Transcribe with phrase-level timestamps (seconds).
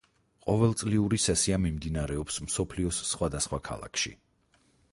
[0.45, 4.15] ყოველწლიური სესია მიმდინარეობს მსოფლიოს სხვადასხვა ქალაქში.